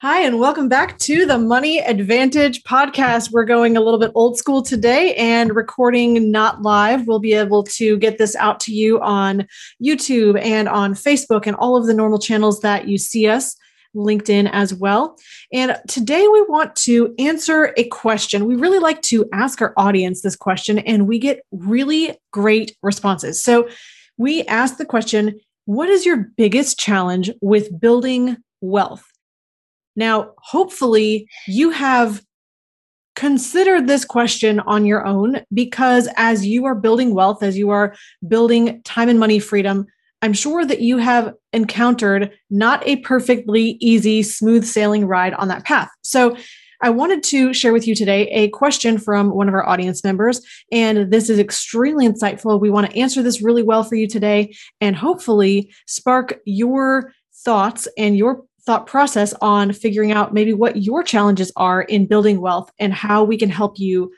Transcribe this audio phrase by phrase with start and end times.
[0.00, 3.32] Hi, and welcome back to the Money Advantage podcast.
[3.32, 7.08] We're going a little bit old school today and recording not live.
[7.08, 9.44] We'll be able to get this out to you on
[9.82, 13.56] YouTube and on Facebook and all of the normal channels that you see us,
[13.96, 15.16] LinkedIn as well.
[15.52, 18.46] And today we want to answer a question.
[18.46, 23.42] We really like to ask our audience this question, and we get really great responses.
[23.42, 23.68] So
[24.16, 29.07] we ask the question What is your biggest challenge with building wealth?
[29.98, 32.22] Now, hopefully, you have
[33.16, 37.96] considered this question on your own because as you are building wealth, as you are
[38.28, 39.86] building time and money freedom,
[40.22, 45.64] I'm sure that you have encountered not a perfectly easy, smooth sailing ride on that
[45.64, 45.90] path.
[46.02, 46.36] So,
[46.80, 50.40] I wanted to share with you today a question from one of our audience members.
[50.70, 52.60] And this is extremely insightful.
[52.60, 57.12] We want to answer this really well for you today and hopefully spark your
[57.44, 62.38] thoughts and your thought process on figuring out maybe what your challenges are in building
[62.38, 64.12] wealth and how we can help you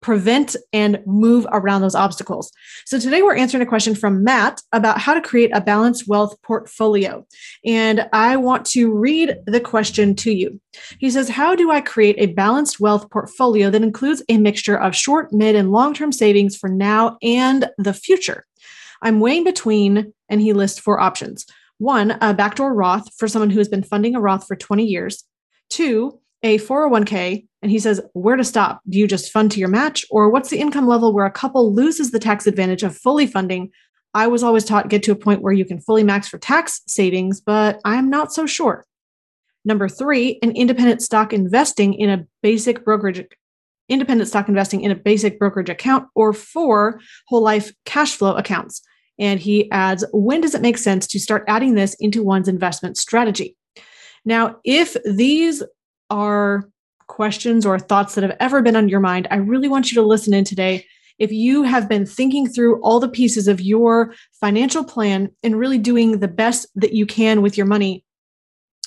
[0.00, 2.50] prevent and move around those obstacles.
[2.84, 6.34] So today we're answering a question from Matt about how to create a balanced wealth
[6.42, 7.24] portfolio.
[7.64, 10.60] And I want to read the question to you.
[10.98, 14.96] He says, How do I create a balanced wealth portfolio that includes a mixture of
[14.96, 18.46] short, mid, and long term savings for now and the future?
[19.00, 21.46] I'm weighing between, and he lists four options
[21.82, 25.24] one, a backdoor Roth for someone who has been funding a Roth for 20 years.
[25.68, 27.46] Two, a 401k.
[27.60, 28.80] And he says, where to stop?
[28.88, 30.04] Do you just fund to your match?
[30.10, 33.70] Or what's the income level where a couple loses the tax advantage of fully funding?
[34.14, 36.82] I was always taught get to a point where you can fully max for tax
[36.86, 38.84] savings, but I'm not so sure.
[39.64, 43.24] Number three, an independent stock investing in a basic brokerage
[43.88, 48.82] independent stock investing in a basic brokerage account, or four, whole life cash flow accounts.
[49.18, 52.96] And he adds, when does it make sense to start adding this into one's investment
[52.96, 53.56] strategy?
[54.24, 55.62] Now, if these
[56.10, 56.68] are
[57.08, 60.06] questions or thoughts that have ever been on your mind, I really want you to
[60.06, 60.86] listen in today.
[61.18, 65.78] If you have been thinking through all the pieces of your financial plan and really
[65.78, 68.04] doing the best that you can with your money,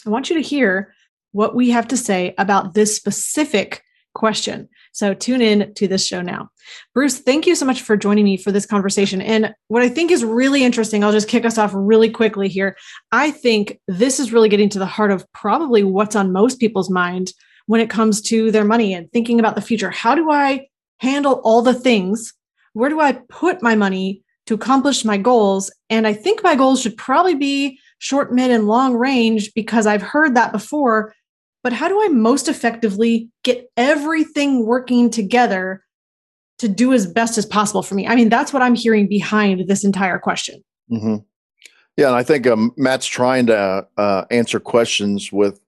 [0.05, 0.93] I want you to hear
[1.31, 4.69] what we have to say about this specific question.
[4.95, 6.49] So tune in to this show now.
[6.93, 9.21] Bruce, thank you so much for joining me for this conversation.
[9.21, 12.77] And what I think is really interesting, I'll just kick us off really quickly here.
[13.11, 16.89] I think this is really getting to the heart of probably what's on most people's
[16.89, 17.33] mind
[17.65, 19.89] when it comes to their money and thinking about the future.
[19.89, 20.67] How do I
[20.99, 22.33] handle all the things?
[22.71, 25.69] Where do I put my money to accomplish my goals?
[25.89, 30.01] And I think my goals should probably be short, mid, and long range because I've
[30.01, 31.13] heard that before
[31.65, 35.83] but how do I most effectively get everything working together
[36.59, 38.07] to do as best as possible for me?
[38.07, 40.63] I mean, that's what I'm hearing behind this entire question.
[40.91, 41.15] Mm-hmm.
[41.97, 45.59] Yeah, and I think um, Matt's trying to uh, answer questions with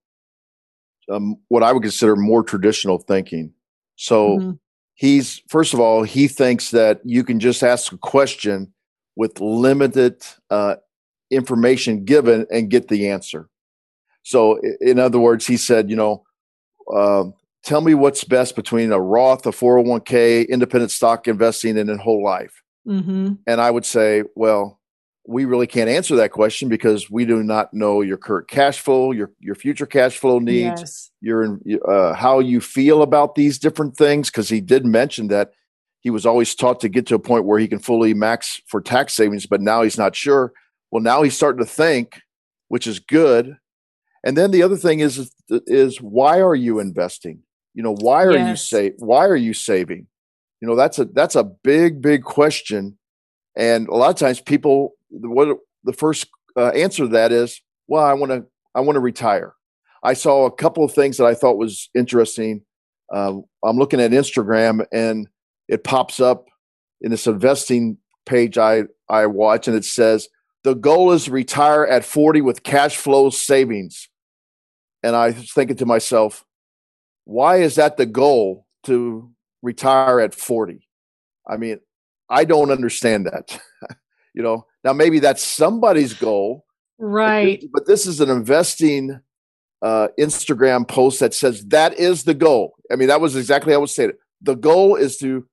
[1.12, 3.52] um, what I would consider more traditional thinking.
[3.96, 4.52] So mm-hmm.
[4.94, 8.72] he's first of all, he thinks that you can just ask a question
[9.16, 10.76] with limited uh,
[11.32, 13.50] information given and get the answer.
[14.28, 16.26] So, in other words, he said, you know,
[16.94, 17.24] uh,
[17.64, 22.22] tell me what's best between a Roth, a 401k, independent stock investing, and a whole
[22.22, 22.62] life.
[22.86, 23.36] Mm-hmm.
[23.48, 24.82] And I would say, well,
[25.26, 29.14] we really can't answer that question because we do not know your current cash flow,
[29.14, 31.12] your your future cash flow needs, yes.
[31.22, 31.58] your
[31.88, 34.30] uh, how you feel about these different things.
[34.30, 35.52] Because he did mention that
[36.02, 38.82] he was always taught to get to a point where he can fully max for
[38.82, 40.52] tax savings, but now he's not sure.
[40.92, 42.20] Well, now he's starting to think,
[42.68, 43.56] which is good
[44.26, 47.42] and then the other thing is, is, why are you investing?
[47.74, 48.50] You know, why are yes.
[48.50, 48.94] you save?
[48.98, 50.08] Why are you saving?
[50.62, 52.98] You know, that's a that's a big big question,
[53.56, 56.28] and a lot of times people what the first
[56.58, 59.54] uh, answer to that is, well, I want to I want to retire.
[60.04, 62.62] I saw a couple of things that I thought was interesting.
[63.14, 63.34] Uh,
[63.64, 65.28] I'm looking at Instagram and
[65.68, 66.46] it pops up
[67.02, 70.28] in this investing page I I watch, and it says
[70.64, 74.10] the goal is retire at 40 with cash flow savings.
[75.04, 76.46] And I was thinking to myself,
[77.26, 80.88] why is that the goal to retire at 40?
[81.48, 81.80] I mean,
[82.30, 83.60] I don't understand that.
[84.34, 86.66] you know, now maybe that's somebody's goal.
[86.98, 87.60] Right.
[87.62, 89.20] But this, but this is an investing
[89.82, 92.76] uh, Instagram post that says that is the goal.
[92.92, 94.18] I mean, that was exactly how I would say it.
[94.42, 95.48] The goal is to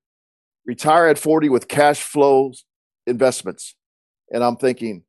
[0.67, 2.65] retire at 40 with cash flows
[3.07, 3.75] investments.
[4.31, 5.05] And I'm thinking,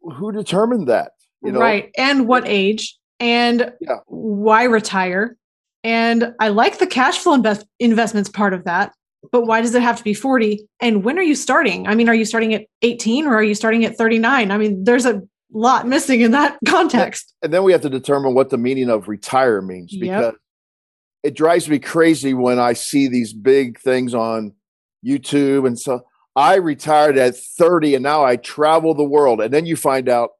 [0.00, 1.12] who determined that?
[1.42, 1.60] You know?
[1.60, 1.90] Right.
[1.96, 2.96] And what age?
[3.20, 3.98] And yeah.
[4.06, 5.36] why retire?
[5.84, 8.92] And I like the cash flow invest- investments part of that.
[9.32, 10.66] But why does it have to be 40?
[10.80, 11.86] And when are you starting?
[11.86, 14.50] I mean, are you starting at 18 or are you starting at 39?
[14.50, 15.22] I mean, there's a
[15.52, 17.34] lot missing in that context.
[17.42, 20.34] And then we have to determine what the meaning of retire means because yep.
[21.22, 24.52] it drives me crazy when I see these big things on
[25.04, 25.66] YouTube.
[25.66, 26.04] And so
[26.34, 29.40] I retired at 30 and now I travel the world.
[29.40, 30.30] And then you find out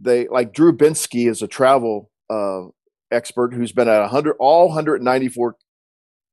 [0.00, 2.68] they like Drew Binsky is a travel uh,
[3.10, 5.56] expert who's been at 100, all 194.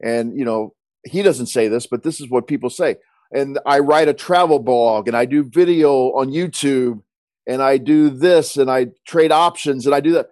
[0.04, 0.74] And, you know,
[1.04, 2.98] he doesn't say this, but this is what people say.
[3.34, 7.02] And I write a travel blog and I do video on YouTube
[7.46, 10.32] and I do this and I trade options and I do that.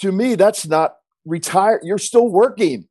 [0.00, 1.80] To me, that's not retire.
[1.82, 2.88] You're still working.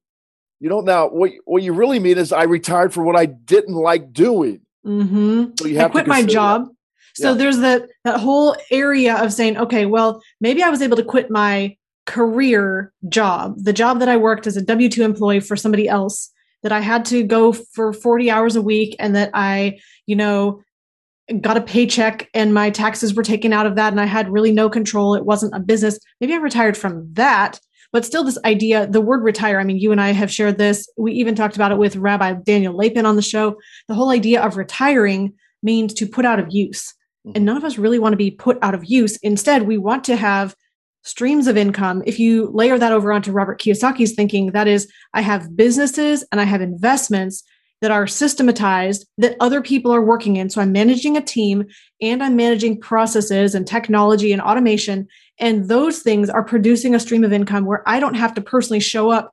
[0.60, 3.76] You know, now what, what you really mean is I retired for what I didn't
[3.76, 4.62] like doing.
[4.86, 5.52] Mm-hmm.
[5.60, 6.66] So you have I quit my job.
[6.66, 6.76] That.
[7.16, 7.38] So yeah.
[7.38, 11.30] there's that that whole area of saying, okay, well, maybe I was able to quit
[11.30, 15.88] my career job, the job that I worked as a W two employee for somebody
[15.88, 16.31] else,
[16.63, 20.62] that I had to go for 40 hours a week, and that I, you know,
[21.42, 24.52] got a paycheck and my taxes were taken out of that, and I had really
[24.52, 25.16] no control.
[25.16, 26.00] It wasn't a business.
[26.22, 27.60] Maybe I retired from that.
[27.92, 30.90] But still, this idea, the word retire, I mean, you and I have shared this.
[30.98, 33.56] We even talked about it with Rabbi Daniel Lapin on the show.
[33.88, 36.94] The whole idea of retiring means to put out of use.
[37.24, 37.46] And mm-hmm.
[37.46, 39.18] none of us really want to be put out of use.
[39.18, 40.56] Instead, we want to have
[41.06, 42.04] streams of income.
[42.06, 46.42] If you layer that over onto Robert Kiyosaki's thinking, that is, I have businesses and
[46.42, 47.44] I have investments
[47.81, 50.50] that are systematized that other people are working in.
[50.50, 51.66] So I'm managing a team
[52.02, 55.07] and I'm managing processes and technology and automation.
[55.40, 58.80] And those things are producing a stream of income where I don't have to personally
[58.80, 59.31] show up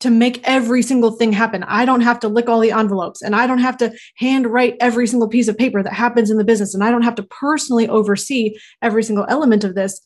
[0.00, 1.64] to make every single thing happen.
[1.64, 5.06] I don't have to lick all the envelopes and I don't have to handwrite every
[5.06, 6.74] single piece of paper that happens in the business.
[6.74, 10.00] And I don't have to personally oversee every single element of this.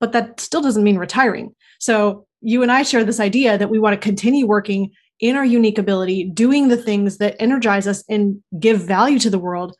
[0.00, 1.54] But that still doesn't mean retiring.
[1.78, 4.90] So you and I share this idea that we want to continue working
[5.20, 9.38] in our unique ability, doing the things that energize us and give value to the
[9.38, 9.76] world.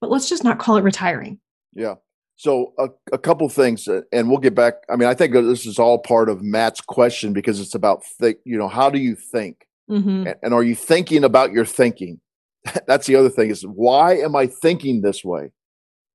[0.00, 1.38] But let's just not call it retiring.
[1.74, 1.94] Yeah.
[2.36, 4.74] So a, a couple things, uh, and we'll get back.
[4.90, 8.38] I mean, I think this is all part of Matt's question because it's about think.
[8.44, 10.26] You know, how do you think, mm-hmm.
[10.26, 12.20] and, and are you thinking about your thinking?
[12.86, 15.50] That's the other thing is why am I thinking this way?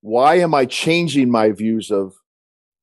[0.01, 2.13] Why am I changing my views of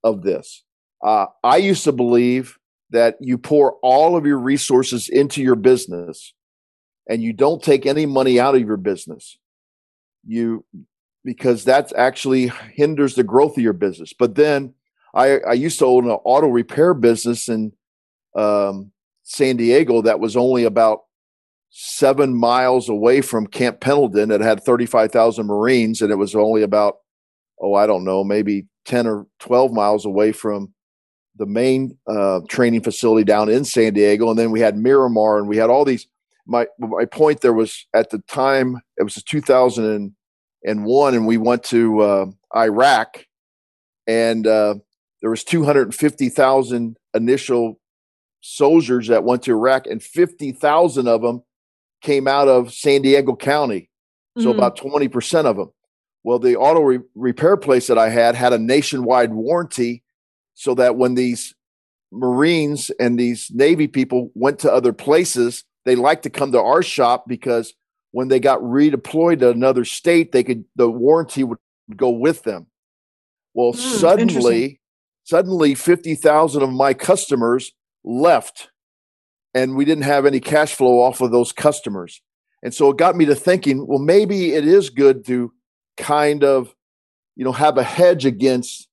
[0.05, 0.65] of this?
[1.05, 2.59] Uh, I used to believe
[2.91, 6.35] that you pour all of your resources into your business,
[7.09, 9.39] and you don't take any money out of your business.
[10.27, 10.65] You
[11.25, 14.13] because that actually hinders the growth of your business.
[14.19, 14.75] But then
[15.15, 17.73] I, I used to own an auto repair business in
[18.37, 18.93] um,
[19.25, 21.01] San Diego that was only about
[21.71, 24.31] seven miles away from Camp Pendleton.
[24.31, 26.97] It had 35,000 Marines and it was only about,
[27.61, 30.73] oh, I don't know, maybe 10 or 12 miles away from
[31.37, 34.29] the main uh, training facility down in San Diego.
[34.31, 36.07] And then we had Miramar and we had all these.
[36.47, 42.01] My, my point there was at the time, it was 2001, and we went to
[42.01, 42.27] uh,
[42.57, 43.27] Iraq,
[44.07, 44.77] and uh,
[45.21, 47.79] there was 250,000 initial
[48.41, 51.43] soldiers that went to Iraq, and 50,000 of them
[52.01, 53.91] came out of San Diego County,
[54.39, 54.59] so mm-hmm.
[54.59, 55.71] about 20% of them.
[56.29, 60.03] Well, the auto re- repair place that I had had a nationwide warranty,
[60.53, 61.55] so that when these
[62.13, 66.83] Marines and these Navy people went to other places, they liked to come to our
[66.83, 67.73] shop because
[68.11, 71.57] when they got redeployed to another state, they could the warranty would
[71.97, 72.67] go with them.
[73.55, 74.83] Well, mm, suddenly,
[75.25, 77.73] suddenly, fifty thousand of my customers
[78.05, 78.69] left,
[79.55, 82.21] and we didn't have any cash flow off of those customers.
[82.63, 85.55] And so it got me to thinking, well, maybe it is good to
[85.99, 86.75] kind of,
[87.37, 88.89] you know, have a hedge against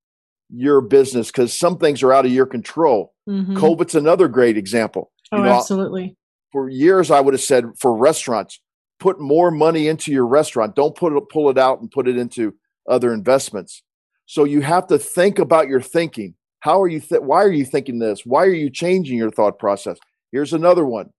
[0.50, 3.14] your business because some things are out of your control.
[3.28, 3.58] Mm-hmm.
[3.58, 5.12] COVID's another great example.
[5.32, 6.18] Oh, you know, absolutely.
[6.52, 8.60] For years, I would have said for restaurants,
[9.00, 10.76] put more money into your restaurant.
[10.76, 12.54] Don't put it, pull it out and put it into
[12.90, 13.84] other investments.
[14.26, 16.36] So you have to think about your thinking.
[16.60, 17.00] How are you?
[17.00, 18.26] Th- why are you thinking this?
[18.26, 19.98] Why are you changing your thought process?
[20.32, 21.12] Here's another one.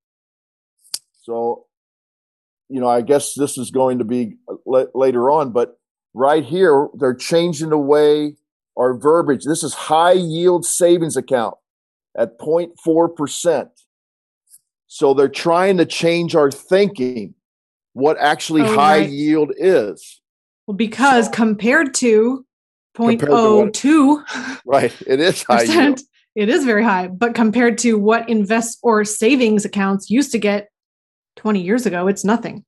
[1.23, 1.66] So,
[2.69, 5.79] you know, I guess this is going to be uh, l- later on, but
[6.15, 8.37] right here they're changing the way
[8.77, 9.45] our verbiage.
[9.45, 11.57] This is high yield savings account
[12.17, 13.69] at 0.4 percent.
[14.87, 17.35] So they're trying to change our thinking
[17.93, 19.11] what actually oh, high right.
[19.11, 20.21] yield is.
[20.67, 22.45] Well, because compared to
[22.97, 26.01] 0.02, right, it is high yield.
[26.35, 30.69] It is very high, but compared to what invest or savings accounts used to get
[31.37, 32.65] 20 years ago, it's nothing.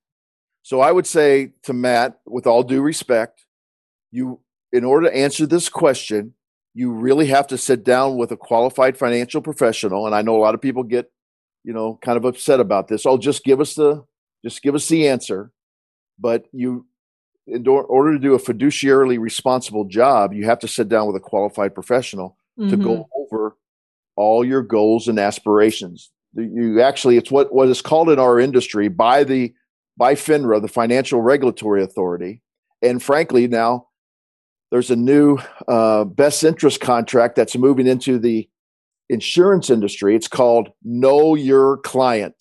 [0.63, 3.47] So I would say to Matt, with all due respect,
[4.11, 4.41] you
[4.73, 6.35] in order to answer this question,
[6.75, 10.07] you really have to sit down with a qualified financial professional.
[10.07, 11.11] And I know a lot of people get,
[11.65, 13.07] you know, kind of upset about this.
[13.07, 14.05] Oh, just give us the
[14.45, 15.51] just give us the answer.
[16.19, 16.87] But you
[17.47, 21.21] in order to do a fiduciarily responsible job, you have to sit down with a
[21.21, 22.71] qualified professional mm-hmm.
[22.71, 23.35] to go mm-hmm.
[23.35, 23.57] over
[24.17, 26.11] all your goals and aspirations.
[26.35, 29.55] You actually, it's what, what is called in our industry by the
[29.97, 32.41] by FINRA, the Financial Regulatory Authority.
[32.83, 33.89] And frankly, now
[34.71, 38.49] there's a new uh, best interest contract that's moving into the
[39.09, 40.15] insurance industry.
[40.15, 42.37] It's called Know Your Client.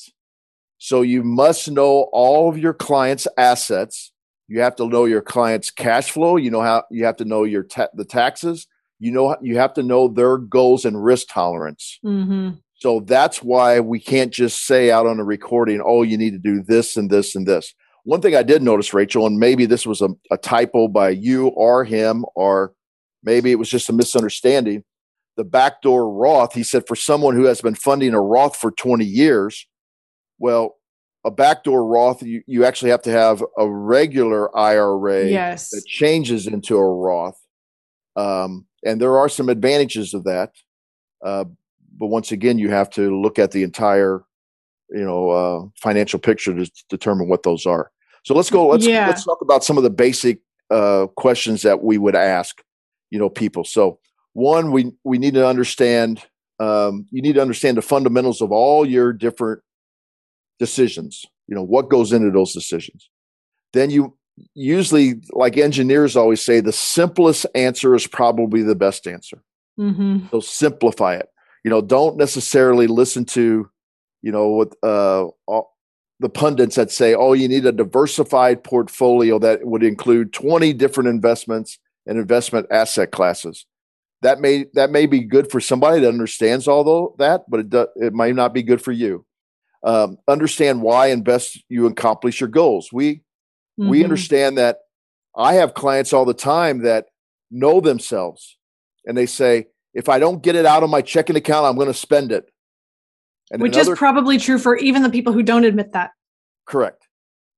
[0.77, 4.11] So you must know all of your client's assets.
[4.47, 6.37] You have to know your client's cash flow.
[6.37, 8.67] You know how you have to know your ta- the taxes.
[8.99, 11.99] You know you have to know their goals and risk tolerance.
[12.05, 12.51] Mm-hmm.
[12.77, 16.37] So that's why we can't just say out on a recording, "Oh, you need to
[16.37, 19.85] do this and this and this." One thing I did notice, Rachel, and maybe this
[19.85, 22.73] was a, a typo by you or him, or
[23.21, 24.83] maybe it was just a misunderstanding.
[25.35, 29.03] The backdoor Roth, he said, for someone who has been funding a Roth for 20
[29.03, 29.67] years,
[30.39, 30.77] well,
[31.25, 35.69] a backdoor Roth, you, you actually have to have a regular IRA yes.
[35.71, 37.39] that changes into a Roth.
[38.15, 40.51] Um, and there are some advantages of that.
[41.23, 41.45] Uh,
[41.97, 44.23] but once again, you have to look at the entire,
[44.89, 47.91] you know, uh, financial picture to determine what those are.
[48.23, 48.67] So let's go.
[48.67, 49.07] Let's yeah.
[49.07, 50.39] let's talk about some of the basic
[50.69, 52.61] uh, questions that we would ask,
[53.09, 53.63] you know, people.
[53.63, 53.99] So
[54.33, 56.23] one, we we need to understand.
[56.59, 59.61] Um, you need to understand the fundamentals of all your different
[60.59, 61.25] decisions.
[61.47, 63.09] You know what goes into those decisions.
[63.73, 64.17] Then you
[64.53, 69.41] usually, like engineers always say, the simplest answer is probably the best answer.
[69.79, 70.27] Mm-hmm.
[70.31, 71.29] So simplify it.
[71.63, 73.69] You know, don't necessarily listen to,
[74.21, 75.75] you know, what uh, all,
[76.19, 81.09] the pundits that say, "Oh, you need a diversified portfolio that would include 20 different
[81.09, 83.65] investments and investment asset classes."
[84.21, 87.87] That may that may be good for somebody that understands all that, but it do,
[87.95, 89.25] it might not be good for you
[89.83, 92.91] um, understand why and best you accomplish your goals.
[92.91, 93.89] We mm-hmm.
[93.89, 94.79] we understand that
[95.35, 97.05] I have clients all the time that
[97.51, 98.57] know themselves
[99.05, 101.87] and they say, if I don't get it out of my checking account, I'm going
[101.87, 102.51] to spend it.
[103.49, 106.11] And Which is probably true for even the people who don't admit that.
[106.67, 107.07] Correct.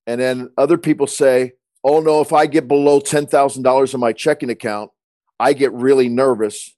[0.08, 1.52] And then other people say,
[1.84, 4.90] oh no, if I get below $10,000 in my checking account,
[5.38, 6.74] I get really nervous.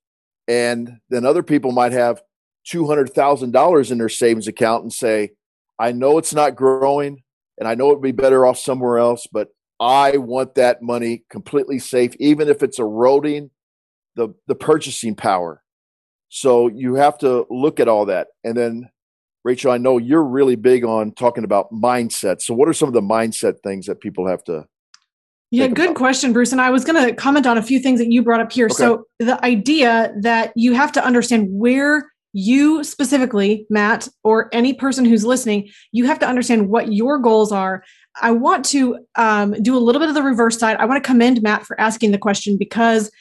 [0.48, 2.24] And then other people might have
[2.68, 5.32] $200,000 in their savings account and say,
[5.78, 7.22] I know it's not growing
[7.60, 9.50] and I know it'd be better off somewhere else, but
[9.80, 13.52] I want that money completely safe, even if it's eroding
[14.16, 15.64] the, the purchasing power.
[16.30, 18.28] So you have to look at all that.
[18.44, 18.90] And then,
[19.44, 22.42] Rachel, I know you're really big on talking about mindset.
[22.42, 24.68] So, what are some of the mindset things that people have to
[25.52, 25.96] yeah, good about.
[25.98, 26.54] question, Bruce.
[26.54, 28.68] And I was going to comment on a few things that you brought up here.
[28.68, 28.76] Okay.
[28.76, 35.04] So, the idea that you have to understand where you specifically, Matt, or any person
[35.04, 37.84] who's listening, you have to understand what your goals are.
[38.22, 40.78] I want to um, do a little bit of the reverse side.
[40.78, 43.12] I want to commend Matt for asking the question because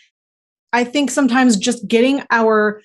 [0.73, 2.83] I think sometimes just getting our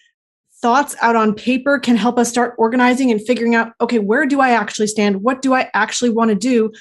[0.62, 4.40] thoughts out on paper can help us start organizing and figuring out okay, where do
[4.42, 5.22] I actually stand?
[5.22, 6.72] What do I actually want to do?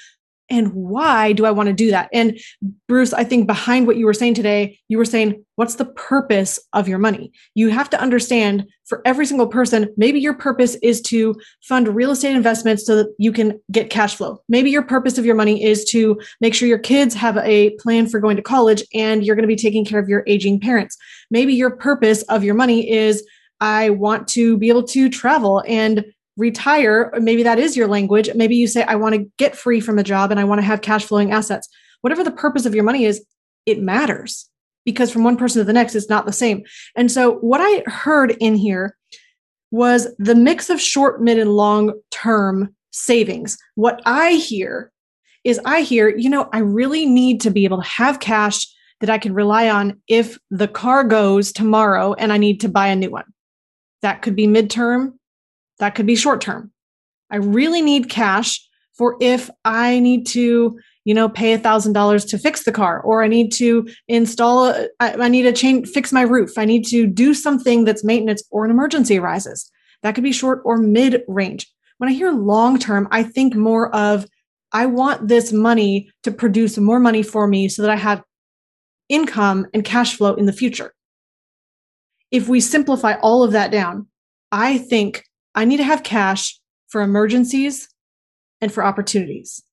[0.49, 2.09] And why do I want to do that?
[2.13, 2.39] And
[2.87, 6.59] Bruce, I think behind what you were saying today, you were saying, what's the purpose
[6.73, 7.31] of your money?
[7.55, 12.11] You have to understand for every single person, maybe your purpose is to fund real
[12.11, 14.39] estate investments so that you can get cash flow.
[14.47, 18.07] Maybe your purpose of your money is to make sure your kids have a plan
[18.07, 20.97] for going to college and you're going to be taking care of your aging parents.
[21.31, 23.25] Maybe your purpose of your money is
[23.61, 26.05] I want to be able to travel and
[26.37, 28.29] retire, maybe that is your language.
[28.35, 30.65] Maybe you say, I want to get free from a job and I want to
[30.65, 31.67] have cash flowing assets.
[32.01, 33.25] Whatever the purpose of your money is,
[33.65, 34.49] it matters
[34.85, 36.63] because from one person to the next, it's not the same.
[36.95, 38.95] And so, what I heard in here
[39.71, 43.57] was the mix of short, mid, and long term savings.
[43.75, 44.91] What I hear
[45.43, 48.67] is I hear, you know, I really need to be able to have cash
[49.01, 52.87] that I can rely on if the car goes tomorrow and I need to buy
[52.87, 53.25] a new one.
[54.01, 55.13] That could be midterm,
[55.79, 56.71] that could be short term.
[57.29, 58.61] I really need cash
[58.93, 63.01] for if I need to, you know, pay a thousand dollars to fix the car,
[63.01, 66.57] or I need to install, I need to change, fix my roof.
[66.57, 69.69] I need to do something that's maintenance or an emergency arises.
[70.01, 71.67] That could be short or mid range.
[71.97, 74.25] When I hear long term, I think more of,
[74.71, 78.23] I want this money to produce more money for me so that I have
[79.09, 80.93] income and cash flow in the future.
[82.31, 84.07] If we simplify all of that down,
[84.51, 85.23] I think
[85.55, 87.87] I need to have cash for emergencies
[88.61, 89.63] and for opportunities.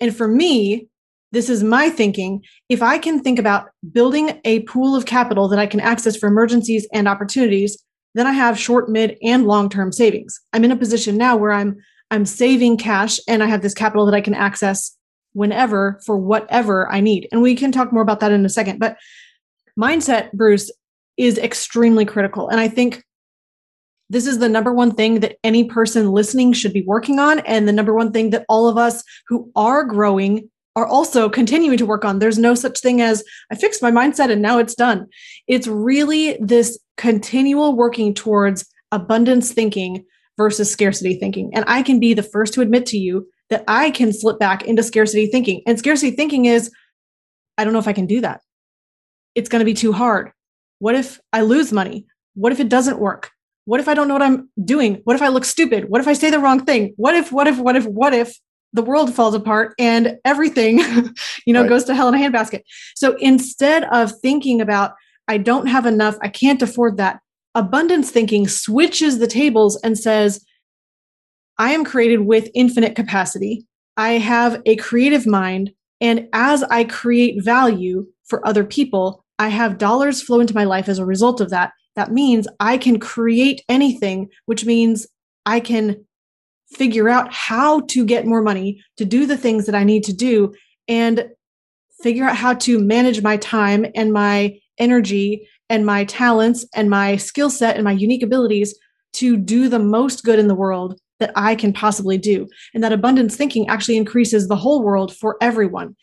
[0.00, 0.88] And for me,
[1.30, 2.42] this is my thinking.
[2.68, 6.28] If I can think about building a pool of capital that I can access for
[6.28, 7.82] emergencies and opportunities,
[8.14, 10.38] then I have short, mid, and long-term savings.
[10.52, 11.76] I'm in a position now where I'm
[12.10, 14.94] I'm saving cash and I have this capital that I can access
[15.32, 17.26] whenever for whatever I need.
[17.32, 18.78] And we can talk more about that in a second.
[18.78, 18.98] But
[19.80, 20.70] mindset, Bruce,
[21.16, 22.50] is extremely critical.
[22.50, 23.02] And I think
[24.12, 27.38] this is the number one thing that any person listening should be working on.
[27.40, 31.78] And the number one thing that all of us who are growing are also continuing
[31.78, 32.18] to work on.
[32.18, 35.06] There's no such thing as I fixed my mindset and now it's done.
[35.48, 40.04] It's really this continual working towards abundance thinking
[40.36, 41.50] versus scarcity thinking.
[41.54, 44.64] And I can be the first to admit to you that I can slip back
[44.64, 45.62] into scarcity thinking.
[45.66, 46.70] And scarcity thinking is
[47.56, 48.42] I don't know if I can do that.
[49.34, 50.32] It's going to be too hard.
[50.80, 52.04] What if I lose money?
[52.34, 53.30] What if it doesn't work?
[53.64, 55.00] What if I don't know what I'm doing?
[55.04, 55.88] What if I look stupid?
[55.88, 56.94] What if I say the wrong thing?
[56.96, 58.36] What if, what if, what if, what if
[58.72, 60.78] the world falls apart and everything,
[61.46, 61.68] you know, right.
[61.68, 62.62] goes to hell in a handbasket.
[62.96, 64.94] So instead of thinking about,
[65.28, 67.20] I don't have enough, I can't afford that,
[67.54, 70.44] abundance thinking switches the tables and says,
[71.58, 73.66] I am created with infinite capacity.
[73.96, 75.72] I have a creative mind.
[76.00, 80.88] And as I create value for other people, I have dollars flow into my life
[80.88, 81.72] as a result of that.
[81.96, 85.06] That means I can create anything, which means
[85.44, 86.04] I can
[86.72, 90.12] figure out how to get more money to do the things that I need to
[90.12, 90.54] do
[90.88, 91.28] and
[92.02, 97.16] figure out how to manage my time and my energy and my talents and my
[97.16, 98.74] skill set and my unique abilities
[99.14, 102.48] to do the most good in the world that I can possibly do.
[102.74, 105.94] And that abundance thinking actually increases the whole world for everyone.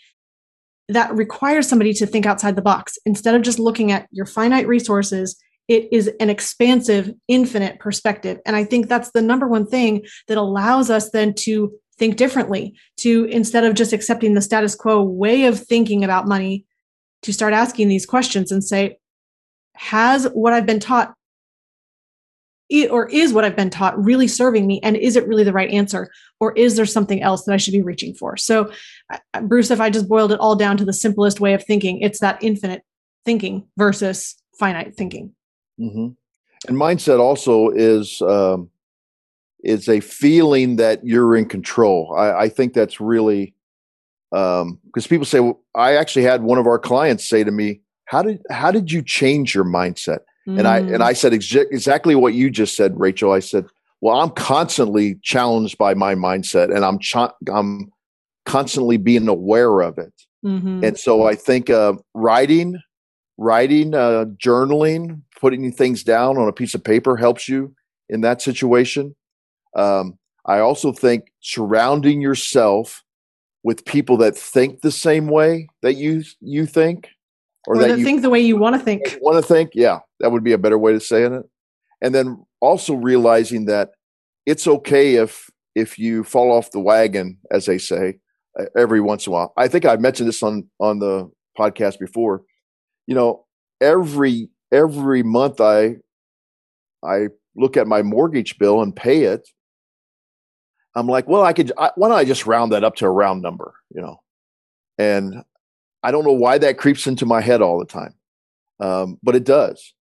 [0.87, 4.67] That requires somebody to think outside the box instead of just looking at your finite
[4.67, 5.35] resources
[5.69, 8.39] it is an expansive, infinite perspective.
[8.45, 12.73] And I think that's the number one thing that allows us then to think differently,
[12.97, 16.65] to instead of just accepting the status quo way of thinking about money,
[17.21, 18.97] to start asking these questions and say,
[19.75, 21.13] has what I've been taught
[22.91, 24.79] or is what I've been taught really serving me?
[24.83, 26.09] And is it really the right answer?
[26.39, 28.37] Or is there something else that I should be reaching for?
[28.37, 28.71] So,
[29.41, 32.19] Bruce, if I just boiled it all down to the simplest way of thinking, it's
[32.19, 32.83] that infinite
[33.25, 35.33] thinking versus finite thinking.
[35.79, 36.07] Mm-hmm.
[36.67, 38.69] And mindset also is um,
[39.63, 42.15] is a feeling that you're in control.
[42.17, 43.53] I, I think that's really
[44.31, 47.81] because um, people say, well, I actually had one of our clients say to me,
[48.05, 50.59] "How did how did you change your mindset?" Mm.
[50.59, 51.17] And I and I mm.
[51.17, 53.31] said exa- exactly what you just said, Rachel.
[53.31, 53.65] I said,
[54.01, 57.15] "Well, I'm constantly challenged by my mindset, and I'm ch-
[57.51, 57.91] I'm
[58.45, 60.13] constantly being aware of it."
[60.45, 60.83] Mm-hmm.
[60.83, 62.79] And so I think uh, writing
[63.39, 67.73] writing, uh, journaling, putting things down on a piece of paper helps you
[68.09, 69.15] in that situation.
[69.75, 73.03] Um, I also think surrounding yourself
[73.63, 77.09] with people that think the same way that you you think,
[77.65, 79.17] or, or that, that you think the way you want to think.
[79.21, 79.71] Want to think?
[79.73, 81.43] Yeah, that would be a better way to say it.
[82.01, 83.91] And then also realizing that
[84.45, 88.19] it's okay if if you fall off the wagon, as they say,
[88.77, 89.53] every once in a while.
[89.55, 92.43] I think I've mentioned this on on the podcast before
[93.09, 93.43] you know,
[93.81, 95.95] every every month I
[97.03, 99.49] I look at my mortgage bill and pay it.
[100.95, 101.71] I'm like, well, I could.
[101.75, 103.73] I, why don't I just round that up to a round number?
[103.89, 104.21] You know,
[104.99, 105.43] and
[106.03, 108.13] I don't know why that creeps into my head all the time,
[108.79, 109.95] um, but it does.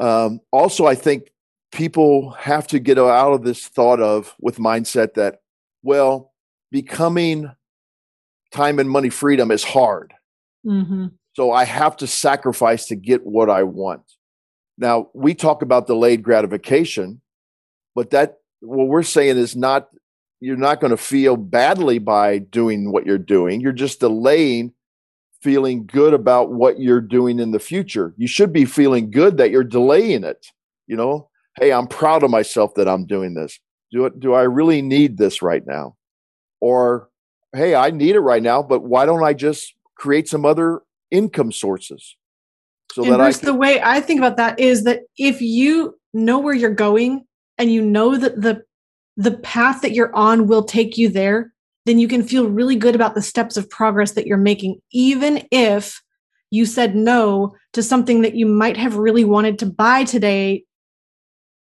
[0.00, 1.30] Um, also, I think
[1.70, 5.36] people have to get out of this thought of with mindset that,
[5.84, 6.32] well,
[6.72, 7.52] becoming
[8.50, 10.14] time and money freedom is hard.
[10.66, 11.06] Mm-hmm.
[11.34, 14.02] So I have to sacrifice to get what I want.
[14.78, 17.20] Now, we talk about delayed gratification,
[17.94, 19.88] but that what we're saying is not
[20.40, 23.60] you're not going to feel badly by doing what you're doing.
[23.60, 24.72] You're just delaying
[25.40, 28.12] feeling good about what you're doing in the future.
[28.16, 30.46] You should be feeling good that you're delaying it.
[30.86, 31.28] You know,
[31.60, 33.58] hey, I'm proud of myself that I'm doing this.
[33.92, 35.96] Do it, do I really need this right now?
[36.60, 37.08] Or
[37.54, 40.80] hey, I need it right now, but why don't I just create some other
[41.12, 42.16] income sources.
[42.92, 45.40] So and that Bruce, I can- the way I think about that is that if
[45.40, 47.24] you know where you're going
[47.58, 48.62] and you know that the
[49.16, 51.52] the path that you're on will take you there,
[51.84, 55.46] then you can feel really good about the steps of progress that you're making, even
[55.50, 56.02] if
[56.50, 60.64] you said no to something that you might have really wanted to buy today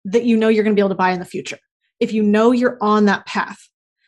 [0.06, 1.60] that you know you're going to be able to buy in the future.
[2.00, 3.60] If you know you're on that path.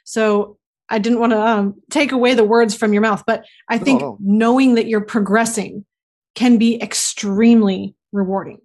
[0.03, 0.57] So
[0.93, 4.01] I didn't want to um, take away the words from your mouth, but I think
[4.01, 4.17] no.
[4.21, 5.85] knowing that you're progressing
[6.35, 8.59] can be extremely rewarding.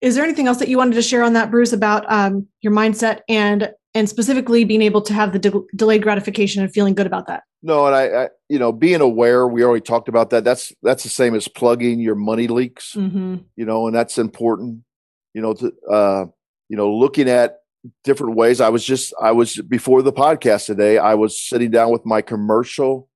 [0.00, 2.72] Is there anything else that you wanted to share on that, Bruce, about um, your
[2.72, 7.06] mindset and and specifically being able to have the de- delayed gratification and feeling good
[7.06, 7.44] about that.
[7.62, 10.44] No, and I, I, you know, being aware, we already talked about that.
[10.44, 12.94] That's that's the same as plugging your money leaks.
[12.94, 13.36] Mm-hmm.
[13.56, 14.84] You know, and that's important.
[15.32, 16.24] You know, to uh,
[16.68, 17.58] you know, looking at
[18.02, 18.60] different ways.
[18.60, 20.98] I was just I was before the podcast today.
[20.98, 23.08] I was sitting down with my commercial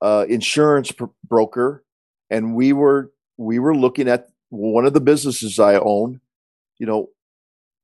[0.00, 1.84] uh, insurance pr- broker,
[2.30, 6.20] and we were we were looking at one of the businesses I own.
[6.78, 7.10] You know,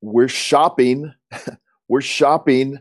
[0.00, 1.12] we're shopping,
[1.88, 2.78] we're shopping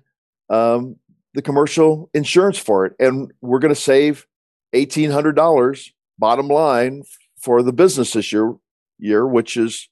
[0.49, 0.97] um,
[1.33, 4.27] the commercial insurance for it, and we're going to save
[4.73, 7.03] eighteen hundred dollars bottom line
[7.39, 8.53] for the business this year,
[8.97, 9.87] year which is,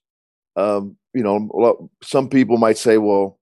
[0.56, 3.37] um, you know, some people might say, well,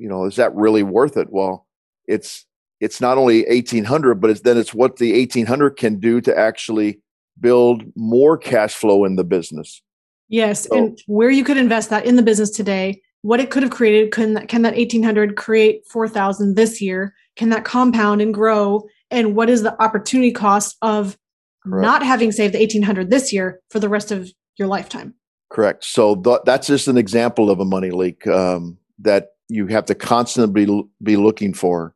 [0.00, 1.28] you know, is that really worth it?
[1.30, 1.66] Well,
[2.06, 2.46] it's
[2.80, 7.00] it's not only 1800 but it's then it's what the 1800 can do to actually
[7.38, 9.82] build more cash flow in the business.
[10.28, 13.62] Yes so, and where you could invest that in the business today what it could
[13.62, 17.14] have created can that, can that 1800 create 4000 this year?
[17.36, 18.86] Can that compound and grow?
[19.10, 21.18] And what is the opportunity cost of
[21.64, 21.82] correct.
[21.82, 25.14] not having saved the 1800 this year for the rest of your lifetime?
[25.50, 25.84] Correct.
[25.84, 29.94] So th- that's just an example of a money leak um, that you have to
[29.94, 31.94] constantly be, be looking for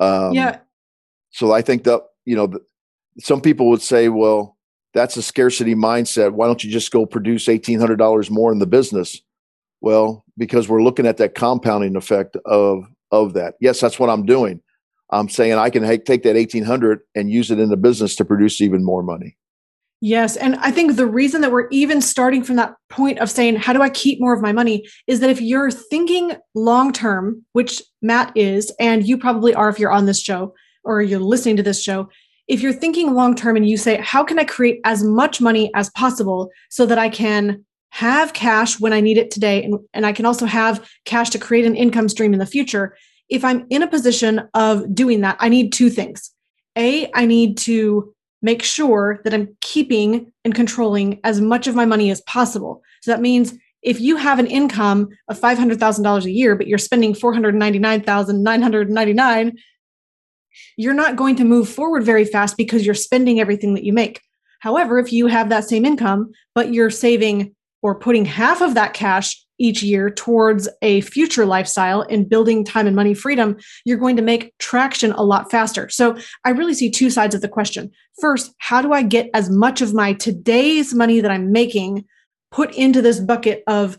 [0.00, 0.58] um, yeah.
[1.30, 2.52] So I think that you know,
[3.18, 4.56] some people would say, well,
[4.94, 6.32] that's a scarcity mindset.
[6.32, 9.20] Why don't you just go produce eighteen hundred dollars more in the business?
[9.80, 13.54] Well, because we're looking at that compounding effect of of that.
[13.60, 14.60] Yes, that's what I'm doing.
[15.10, 18.60] I'm saying I can take that 1800 and use it in the business to produce
[18.60, 19.36] even more money.
[20.00, 20.36] Yes.
[20.36, 23.72] And I think the reason that we're even starting from that point of saying, how
[23.72, 27.82] do I keep more of my money is that if you're thinking long term, which
[28.02, 30.54] Matt is, and you probably are if you're on this show
[30.84, 32.10] or you're listening to this show,
[32.46, 35.70] if you're thinking long term and you say, how can I create as much money
[35.74, 40.04] as possible so that I can have cash when I need it today and, and
[40.04, 42.96] I can also have cash to create an income stream in the future?
[43.30, 46.30] If I'm in a position of doing that, I need two things.
[46.76, 48.14] A, I need to
[48.46, 52.80] make sure that I'm keeping and controlling as much of my money as possible.
[53.02, 57.12] So that means if you have an income of $500,000 a year, but you're spending
[57.12, 59.56] 499,999,
[60.76, 64.22] you're not going to move forward very fast because you're spending everything that you make.
[64.60, 68.94] However, if you have that same income, but you're saving or putting half of that
[68.94, 74.16] cash each year towards a future lifestyle and building time and money freedom, you're going
[74.16, 75.88] to make traction a lot faster.
[75.88, 77.90] So I really see two sides of the question.
[78.20, 82.04] First, how do I get as much of my today's money that I'm making
[82.50, 83.98] put into this bucket of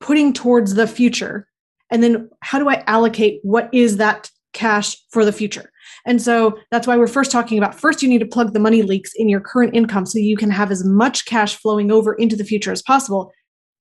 [0.00, 1.48] putting towards the future?
[1.90, 5.70] And then how do I allocate what is that cash for the future?
[6.06, 8.82] And so that's why we're first talking about first, you need to plug the money
[8.82, 12.36] leaks in your current income so you can have as much cash flowing over into
[12.36, 13.32] the future as possible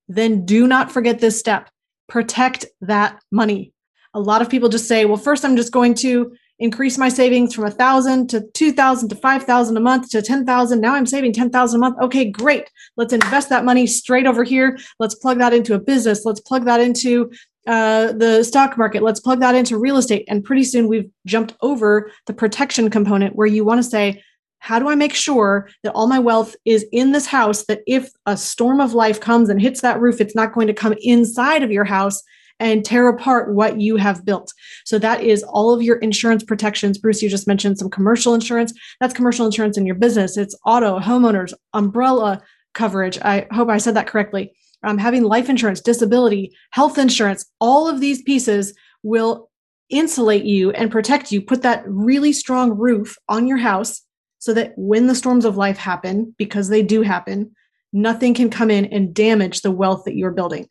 [0.08, 1.70] then do not forget this step
[2.08, 3.74] protect that money.
[4.14, 7.54] A lot of people just say, well, first I'm just going to increase my savings
[7.54, 10.82] from a thousand to two thousand to five thousand a month to ten thousand.
[10.82, 11.98] Now I'm saving ten thousand a month.
[12.02, 12.70] Okay, great.
[12.96, 14.78] Let's invest that money straight over here.
[15.00, 16.26] Let's plug that into a business.
[16.26, 17.32] Let's plug that into
[17.66, 19.02] uh, the stock market.
[19.02, 20.26] Let's plug that into real estate.
[20.28, 24.22] And pretty soon we've jumped over the protection component where you want to say,
[24.64, 27.66] how do I make sure that all my wealth is in this house?
[27.66, 30.74] That if a storm of life comes and hits that roof, it's not going to
[30.74, 32.24] come inside of your house
[32.62, 34.54] and tear apart what you have built.
[34.86, 36.98] So that is all of your insurance protections.
[36.98, 38.72] Bruce, you just mentioned some commercial insurance.
[39.02, 40.38] That's commercial insurance in your business.
[40.38, 42.42] It's auto, homeowners, umbrella
[42.74, 43.20] coverage.
[43.22, 44.54] I hope I said that correctly.
[44.82, 48.74] Um, having life insurance, disability, health insurance, all of these pieces
[49.04, 49.50] will
[49.90, 54.04] insulate you and protect you, put that really strong roof on your house
[54.44, 57.50] so that when the storms of life happen, because they do happen,
[57.94, 60.68] nothing can come in and damage the wealth that you're building.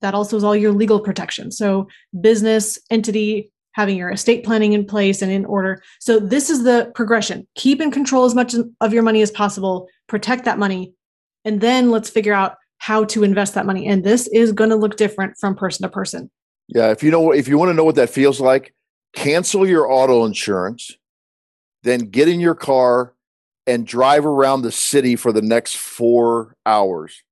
[0.00, 1.52] That also is all your legal protection.
[1.52, 1.86] So,
[2.20, 5.80] business, entity, having your estate planning in place and in order.
[6.00, 7.46] So, this is the progression.
[7.54, 10.92] Keep in control as much of your money as possible, protect that money,
[11.44, 13.86] and then let's figure out how to invest that money.
[13.86, 16.32] And this is going to look different from person to person.
[16.66, 18.74] Yeah, if you know if you want to know what that feels like,
[19.14, 20.96] cancel your auto insurance
[21.84, 23.14] then get in your car
[23.66, 27.22] and drive around the city for the next four hours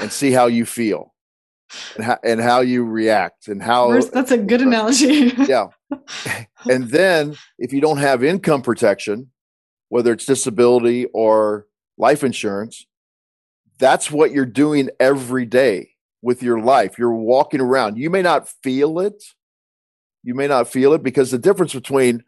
[0.00, 1.14] and see how you feel
[1.96, 5.32] and how, and how you react and how that's a good analogy.
[5.48, 5.68] Yeah.
[6.68, 9.30] And then if you don't have income protection
[9.88, 12.86] whether it's disability or life insurance
[13.78, 15.90] that's what you're doing every day
[16.22, 16.98] with your life.
[16.98, 17.98] You're walking around.
[17.98, 19.22] You may not feel it.
[20.22, 22.24] You may not feel it because the difference between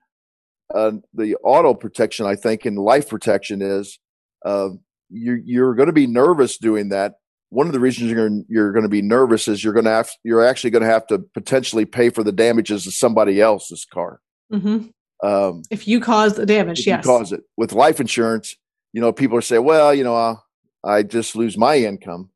[0.74, 3.98] uh, the auto protection, I think, and life protection is
[4.44, 4.70] uh,
[5.10, 7.14] you, you're going to be nervous doing that,
[7.50, 10.10] one of the reasons you're you're going to be nervous is you're going to have
[10.22, 14.20] you're actually going to have to potentially pay for the damages of somebody else's car.
[14.52, 14.88] Mm-hmm.
[15.26, 17.40] Um, if you cause the damage, yes, cause it.
[17.56, 18.54] With life insurance,
[18.92, 20.36] you know, people are saying, "Well, you know, I,
[20.84, 22.30] I just lose my income,"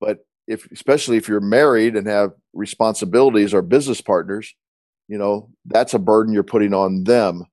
[0.00, 4.52] but if especially if you're married and have responsibilities or business partners,
[5.08, 7.44] you know, that's a burden you're putting on them.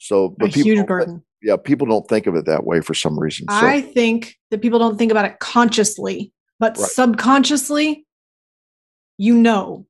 [0.00, 1.22] So, but a people huge burden.
[1.42, 3.46] Yeah, people don't think of it that way for some reason.
[3.48, 3.54] So.
[3.56, 6.90] I think that people don't think about it consciously, but right.
[6.90, 8.06] subconsciously,
[9.18, 9.86] you know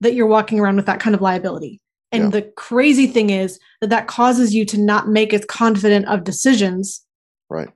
[0.00, 1.80] that you're walking around with that kind of liability.
[2.12, 2.30] And yeah.
[2.30, 7.04] the crazy thing is that that causes you to not make as confident of decisions.
[7.48, 7.70] Right.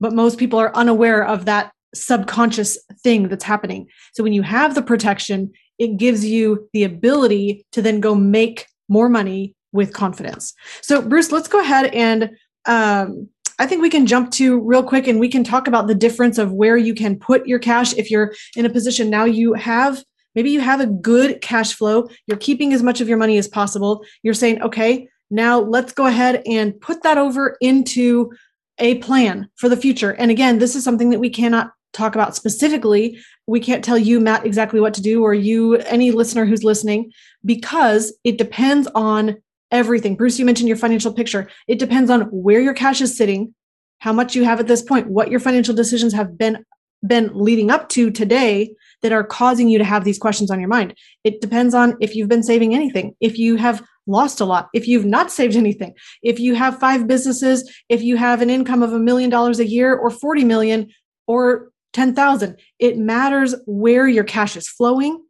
[0.00, 3.86] But most people are unaware of that subconscious thing that's happening.
[4.14, 8.66] So when you have the protection, it gives you the ability to then go make
[8.88, 10.52] more money with confidence.
[10.82, 12.30] So, Bruce, let's go ahead and
[12.66, 15.94] um, I think we can jump to real quick and we can talk about the
[15.94, 19.54] difference of where you can put your cash if you're in a position now you
[19.54, 20.02] have
[20.36, 23.48] maybe you have a good cash flow, you're keeping as much of your money as
[23.48, 24.04] possible.
[24.22, 28.30] You're saying, okay, now let's go ahead and put that over into
[28.78, 30.12] a plan for the future.
[30.12, 33.18] And again, this is something that we cannot talk about specifically.
[33.46, 37.10] We can't tell you, Matt, exactly what to do, or you, any listener who's listening,
[37.44, 39.36] because it depends on
[39.70, 40.16] everything.
[40.16, 41.48] Bruce, you mentioned your financial picture.
[41.68, 43.54] It depends on where your cash is sitting,
[43.98, 46.64] how much you have at this point, what your financial decisions have been
[47.06, 50.68] been leading up to today that are causing you to have these questions on your
[50.68, 50.94] mind.
[51.24, 54.88] It depends on if you've been saving anything, if you have lost a lot, if
[54.88, 58.92] you've not saved anything, if you have five businesses, if you have an income of
[58.92, 60.88] a million dollars a year or 40 million
[61.26, 62.58] or 10,000.
[62.78, 65.24] It matters where your cash is flowing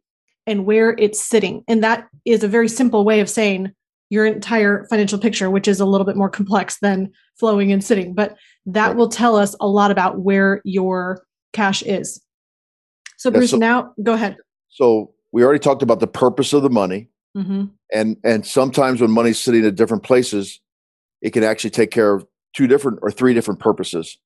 [0.45, 1.63] and where it's sitting.
[1.67, 3.71] And that is a very simple way of saying
[4.09, 8.13] your entire financial picture, which is a little bit more complex than flowing and sitting.
[8.13, 8.95] But that right.
[8.95, 12.21] will tell us a lot about where your cash is.
[13.17, 14.37] So, Bruce, so, now go ahead.
[14.69, 17.09] So, we already talked about the purpose of the money.
[17.35, 17.65] Mm-hmm.
[17.93, 20.59] And, and sometimes when money's sitting at different places,
[21.21, 24.17] it can actually take care of two different or three different purposes.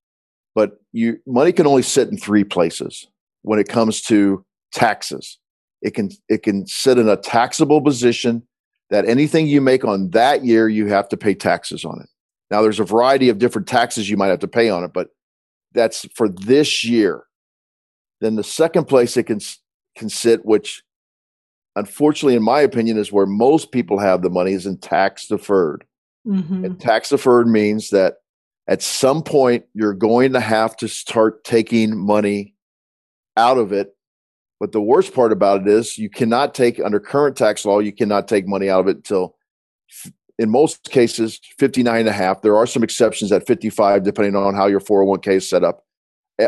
[0.53, 3.07] But you, money can only sit in three places
[3.41, 5.39] when it comes to taxes.
[5.81, 8.47] It can, it can sit in a taxable position
[8.91, 12.09] that anything you make on that year, you have to pay taxes on it.
[12.51, 15.09] Now, there's a variety of different taxes you might have to pay on it, but
[15.73, 17.23] that's for this year.
[18.19, 19.39] Then the second place it can
[19.95, 20.83] can sit, which
[21.75, 25.85] unfortunately, in my opinion, is where most people have the money, is in tax deferred.
[26.27, 26.65] Mm-hmm.
[26.65, 28.17] And tax deferred means that
[28.67, 32.53] at some point you're going to have to start taking money
[33.37, 33.95] out of it
[34.61, 37.91] but the worst part about it is you cannot take under current tax law, you
[37.91, 39.35] cannot take money out of it until
[40.37, 42.43] in most cases 59 and a half.
[42.43, 45.83] There are some exceptions at 55, depending on how your 401k is set up.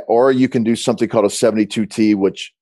[0.07, 2.53] Or you can do something called a 72T, which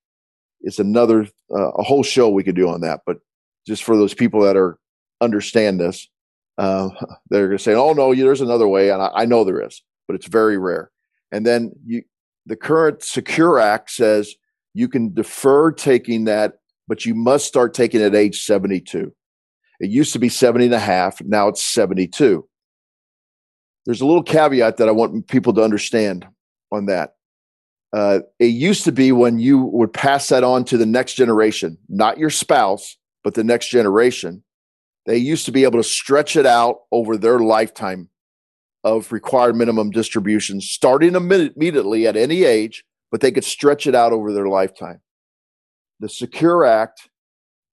[0.62, 3.00] is another uh, a whole show we could do on that.
[3.04, 3.18] But
[3.66, 4.78] just for those people that are
[5.20, 6.08] understand this,
[6.56, 6.88] uh,
[7.28, 9.82] they're going to say, "Oh no, there's another way," and I, I know there is,
[10.08, 10.90] but it's very rare.
[11.30, 12.04] And then you,
[12.46, 14.34] the current Secure Act says
[14.74, 16.54] you can defer taking that,
[16.88, 19.12] but you must start taking it at age 72.
[19.80, 22.46] It used to be 70 and a half, now it's 72.
[23.84, 26.26] There's a little caveat that I want people to understand
[26.70, 27.14] on that.
[27.92, 31.76] Uh, it used to be when you would pass that on to the next generation,
[31.88, 34.42] not your spouse, but the next generation.
[35.04, 38.08] They used to be able to stretch it out over their lifetime
[38.84, 44.12] of required minimum distributions, starting immediately at any age but they could stretch it out
[44.12, 45.00] over their lifetime.
[46.00, 47.08] The Secure Act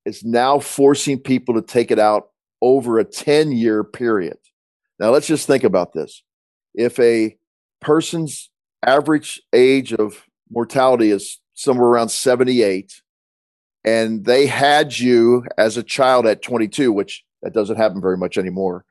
[0.06, 2.28] is now forcing people to take it out
[2.62, 4.38] over a 10 year period.
[4.99, 6.21] Now, let's just think about this.
[6.75, 7.38] If a
[7.82, 8.49] person's
[8.86, 13.02] average age of mortality is somewhere around 78,
[13.86, 18.38] and they had you as a child at 22, which that doesn't happen very much
[18.38, 18.84] anymore,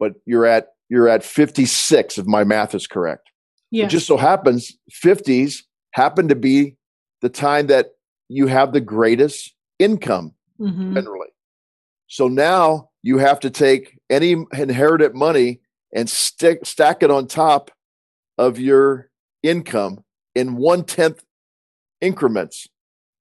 [0.00, 3.30] but you're at you're at 56 if my math is correct.
[3.70, 3.84] Yeah.
[3.84, 5.62] It just so happens 50s
[5.92, 6.76] happen to be
[7.20, 7.92] the time that
[8.28, 10.94] you have the greatest income mm-hmm.
[10.94, 11.28] generally.
[12.08, 15.60] So now you have to take any inherited money
[15.94, 17.70] and stick stack it on top
[18.38, 19.10] of your
[19.42, 21.22] income in one tenth
[22.00, 22.66] increments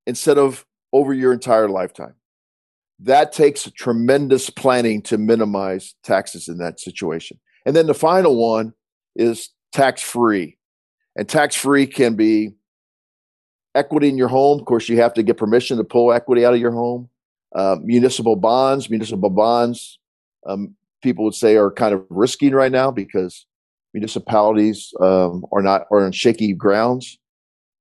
[0.08, 2.16] instead of over your entire lifetime.
[3.00, 7.40] That takes tremendous planning to minimize taxes in that situation.
[7.66, 8.74] And then the final one
[9.16, 10.58] is tax free.
[11.16, 12.54] And tax free can be
[13.76, 14.60] equity in your home.
[14.60, 17.10] Of course, you have to get permission to pull equity out of your home.
[17.54, 20.00] Uh, municipal bonds, municipal bonds,
[20.46, 23.46] um, people would say are kind of risky right now because
[23.94, 27.18] municipalities um, are not are on shaky grounds.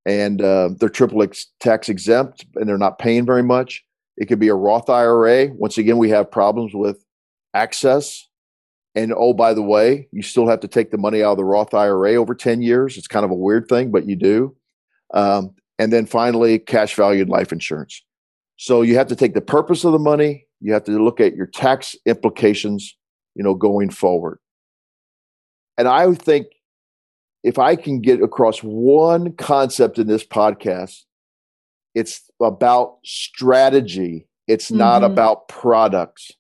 [0.06, 1.24] and uh, they're triple
[1.60, 3.84] tax exempt and they're not paying very much.
[4.16, 5.48] It could be a Roth IRA.
[5.54, 7.04] Once again, we have problems with
[7.54, 8.26] access.
[8.94, 11.44] And oh, by the way, you still have to take the money out of the
[11.44, 12.98] Roth IRA over 10 years.
[12.98, 14.56] It's kind of a weird thing, but you do.
[15.14, 18.02] Um, and then finally, cash valued life insurance.
[18.58, 20.46] So you have to take the purpose of the money.
[20.60, 22.94] You have to look at your tax implications,
[23.34, 24.40] you know, going forward.
[25.78, 26.48] And I think
[27.42, 31.04] if I can get across one concept in this podcast,
[31.94, 34.28] it's about strategy.
[34.46, 34.76] It's mm-hmm.
[34.76, 36.30] not about products.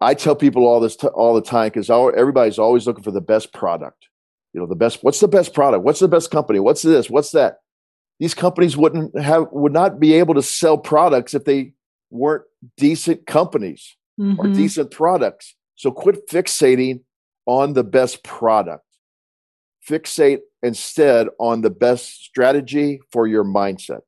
[0.00, 3.20] I tell people all this t- all the time because everybody's always looking for the
[3.20, 4.08] best product.
[4.52, 5.04] You know, the best.
[5.04, 5.84] What's the best product?
[5.84, 6.58] What's the best company?
[6.58, 7.08] What's this?
[7.08, 7.58] What's that?
[8.18, 11.72] These companies wouldn't have would not be able to sell products if they
[12.10, 12.44] weren't
[12.76, 14.40] decent companies mm-hmm.
[14.40, 15.54] or decent products.
[15.76, 17.00] So quit fixating
[17.46, 18.84] on the best product
[19.88, 24.00] fixate instead on the best strategy for your mindset.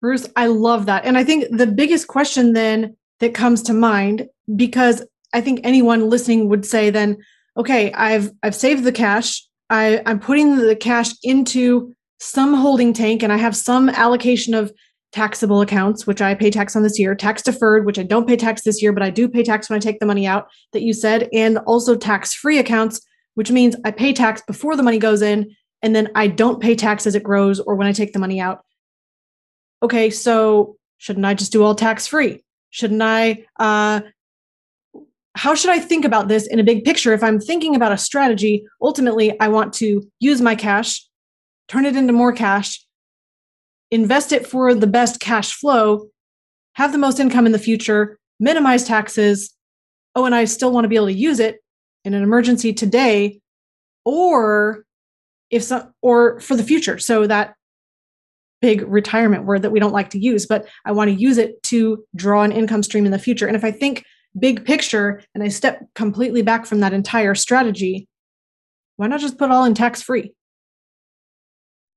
[0.00, 1.04] Bruce, I love that.
[1.04, 6.08] And I think the biggest question then that comes to mind, because I think anyone
[6.08, 7.18] listening would say then,
[7.56, 9.46] okay, I've I've saved the cash.
[9.70, 14.72] I, I'm putting the cash into some holding tank and I have some allocation of
[15.10, 18.36] taxable accounts, which I pay tax on this year, tax deferred, which I don't pay
[18.36, 20.82] tax this year, but I do pay tax when I take the money out that
[20.82, 23.00] you said, and also tax free accounts,
[23.34, 26.76] which means I pay tax before the money goes in and then I don't pay
[26.76, 28.64] tax as it grows or when I take the money out.
[29.82, 32.42] Okay, so shouldn't I just do all tax free?
[32.70, 33.44] Shouldn't I?
[33.58, 34.02] Uh,
[35.34, 37.12] how should I think about this in a big picture?
[37.12, 41.04] If I'm thinking about a strategy, ultimately, I want to use my cash,
[41.72, 42.84] turn it into more cash,
[43.90, 46.08] invest it for the best cash flow,
[46.74, 49.54] have the most income in the future, minimize taxes.
[50.14, 51.60] Oh, and I still want to be able to use it
[52.04, 53.40] in an emergency today
[54.04, 54.84] or
[55.50, 57.54] if so, or for the future so that
[58.60, 61.62] big retirement word that we don't like to use but i want to use it
[61.62, 64.04] to draw an income stream in the future and if i think
[64.38, 68.08] big picture and i step completely back from that entire strategy
[68.96, 70.32] why not just put all in tax free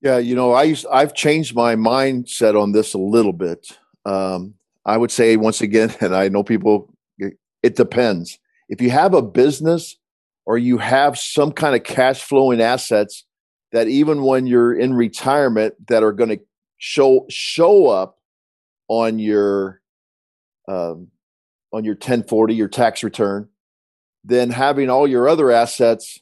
[0.05, 3.77] yeah you know i used i've changed my mindset on this a little bit.
[4.05, 4.53] Um,
[4.85, 6.95] i would say once again and i know people
[7.65, 8.37] it depends.
[8.69, 9.97] If you have a business
[10.45, 13.25] or you have some kind of cash flowing assets
[13.71, 16.39] that even when you're in retirement that are going to
[16.77, 18.19] show show up
[18.87, 19.81] on your
[20.67, 21.07] um,
[21.73, 23.49] on your 1040 your tax return
[24.23, 26.19] then having all your other assets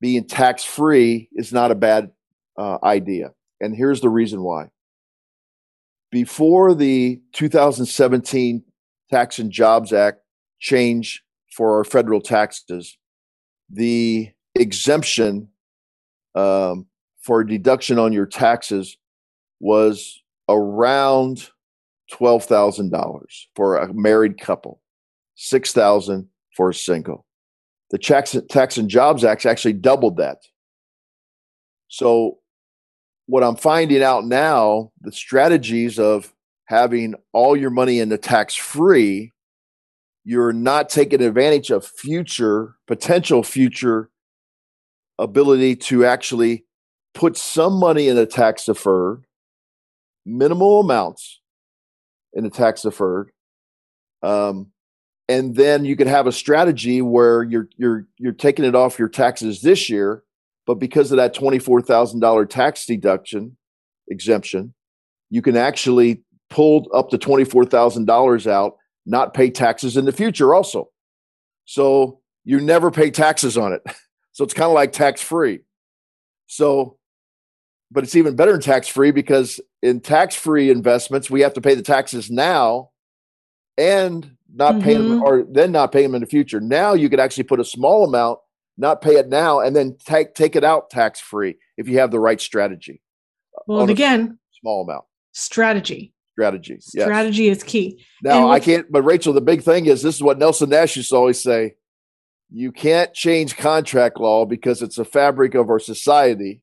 [0.00, 2.10] being tax free is not a bad
[2.58, 4.68] uh, idea and here's the reason why
[6.10, 8.62] before the 2017
[9.10, 10.20] tax and jobs act
[10.60, 11.22] change
[11.54, 12.96] for our federal taxes,
[13.70, 15.48] the exemption
[16.34, 16.86] um,
[17.22, 18.96] for deduction on your taxes
[19.60, 21.50] was around
[22.10, 24.80] twelve thousand dollars for a married couple,
[25.34, 27.26] six thousand for a single.
[27.90, 30.38] The Tax, Tax and Jobs Act actually doubled that.
[31.88, 32.38] So,
[33.32, 36.34] what I'm finding out now, the strategies of
[36.66, 39.32] having all your money in the tax free
[40.22, 44.10] you're not taking advantage of future potential future
[45.18, 46.66] ability to actually
[47.14, 49.24] put some money in a tax deferred
[50.26, 51.40] minimal amounts
[52.34, 53.30] in a tax deferred
[54.22, 54.66] um,
[55.26, 59.08] and then you could have a strategy where you're you're you're taking it off your
[59.08, 60.22] taxes this year
[60.66, 63.56] but because of that $24,000 tax deduction
[64.08, 64.74] exemption
[65.30, 70.88] you can actually pull up to $24,000 out not pay taxes in the future also.
[71.64, 73.82] So you never pay taxes on it.
[74.34, 75.60] So it's kind of like tax free.
[76.46, 76.96] So,
[77.90, 81.60] but it's even better in tax free because in tax free investments, we have to
[81.60, 82.92] pay the taxes now
[83.76, 84.84] and not mm-hmm.
[84.84, 85.22] pay them mm-hmm.
[85.22, 86.60] or then not pay them in the future.
[86.60, 88.38] Now you could actually put a small amount,
[88.76, 92.10] not pay it now, and then take take it out tax free if you have
[92.10, 93.00] the right strategy.
[93.56, 96.78] Uh, well, again, small amount strategy strategy.
[96.94, 97.04] Yes.
[97.04, 98.04] Strategy is key.
[98.22, 101.10] Now I can't, but Rachel, the big thing is this is what Nelson Nash used
[101.10, 101.74] to always say:
[102.50, 106.62] you can't change contract law because it's a fabric of our society,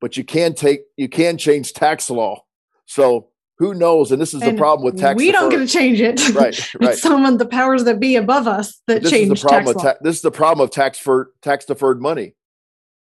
[0.00, 2.44] but you can take you can change tax law.
[2.86, 3.29] So
[3.60, 4.10] who knows?
[4.10, 5.18] And this is and the problem with tax.
[5.18, 6.18] We don't get to change it.
[6.34, 6.92] Right, right.
[6.92, 9.72] it's someone the powers that be above us that change the tax law.
[9.74, 12.34] Ta- this is the problem of tax for tax deferred money.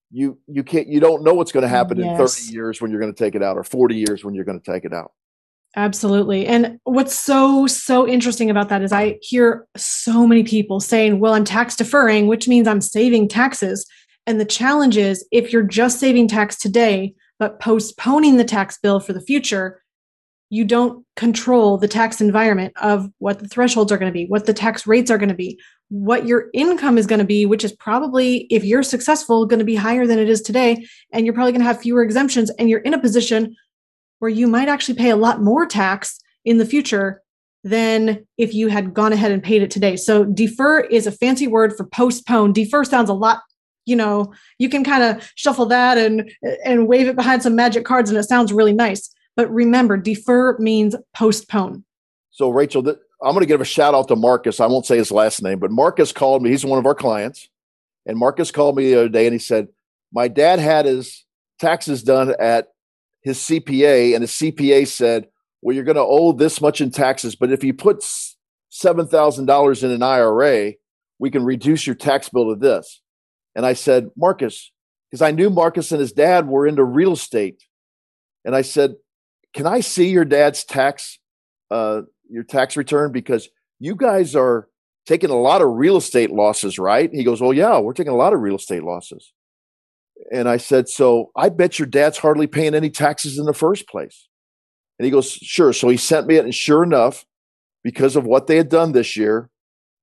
[0.10, 2.20] You you can't you don't know what's going to happen yes.
[2.20, 4.44] in 30 years when you're going to take it out or 40 years when you're
[4.44, 5.12] going to take it out.
[5.76, 6.48] Absolutely.
[6.48, 11.36] And what's so, so interesting about that is I hear so many people saying, well,
[11.36, 13.86] I'm tax deferring, which means I'm saving taxes.
[14.26, 19.00] And the challenge is if you're just saving tax today, but postponing the tax bill
[19.00, 19.79] for the future,
[20.50, 24.46] you don't control the tax environment of what the thresholds are going to be, what
[24.46, 27.64] the tax rates are going to be, what your income is going to be, which
[27.64, 30.86] is probably, if you're successful, going to be higher than it is today.
[31.14, 32.50] And you're probably going to have fewer exemptions.
[32.52, 33.56] And you're in a position
[34.20, 37.22] where you might actually pay a lot more tax in the future
[37.64, 39.98] than if you had gone ahead and paid it today.
[39.98, 42.54] So defer is a fancy word for postpone.
[42.54, 43.42] Defer sounds a lot,
[43.86, 46.32] you know, you can kind of shuffle that and
[46.64, 49.14] and wave it behind some magic cards and it sounds really nice.
[49.40, 51.86] But remember, defer means postpone.
[52.30, 54.60] So Rachel, th- I'm going to give a shout out to Marcus.
[54.60, 56.50] I won't say his last name, but Marcus called me.
[56.50, 57.48] He's one of our clients.
[58.06, 59.70] And Marcus called me the other day and he said,
[60.12, 61.24] My dad had his
[61.58, 62.68] taxes done at
[63.22, 65.30] his CPA, and the CPA said,
[65.62, 69.92] Well, you're going to owe this much in taxes, but if you put $7,000 in
[69.92, 70.74] an IRA,
[71.18, 73.02] we can reduce your tax bill to this.
[73.56, 74.74] And I said, Marcus,
[75.10, 77.64] because I knew Marcus and his dad were into real estate.
[78.44, 78.96] And I said,
[79.54, 81.20] Can I see your dad's tax
[81.72, 84.68] uh, your tax return because you guys are
[85.06, 87.10] taking a lot of real estate losses, right?
[87.12, 89.34] he goes, "Well, yeah, we're taking a lot of real estate losses."
[90.32, 93.88] And I said, "So I bet your dad's hardly paying any taxes in the first
[93.88, 94.28] place."
[94.98, 97.26] And he goes, "Sure." So he sent me it, and sure enough,
[97.84, 99.50] because of what they had done this year,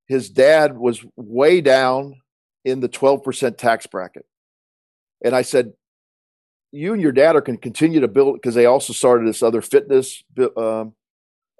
[0.08, 2.14] his dad was way down
[2.64, 4.26] in the 12% tax bracket.
[5.24, 5.72] And I said,
[6.76, 9.62] you and your dad are can continue to build because they also started this other
[9.62, 10.22] fitness
[10.56, 10.94] um,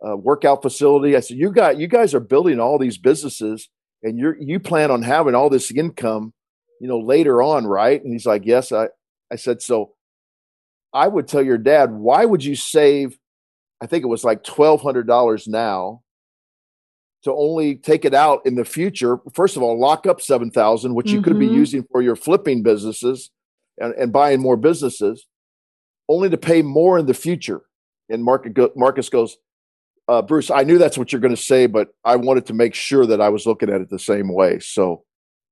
[0.06, 1.16] uh, workout facility.
[1.16, 3.68] I said, you got you guys are building all these businesses,
[4.02, 6.34] and you you plan on having all this income,
[6.80, 8.02] you know, later on, right?
[8.02, 8.72] And he's like, yes.
[8.72, 8.88] I
[9.32, 9.94] I said, so
[10.92, 13.18] I would tell your dad, why would you save?
[13.80, 16.02] I think it was like twelve hundred dollars now
[17.24, 19.18] to only take it out in the future.
[19.32, 21.16] First of all, lock up seven thousand, which mm-hmm.
[21.16, 21.54] you could be mm-hmm.
[21.54, 23.30] using for your flipping businesses
[23.78, 25.26] and, and buying more businesses,
[26.08, 27.62] only to pay more in the future.
[28.08, 29.36] And Marcus goes,
[30.08, 32.74] uh, Bruce, I knew that's what you're going to say, but I wanted to make
[32.74, 34.60] sure that I was looking at it the same way.
[34.60, 35.02] So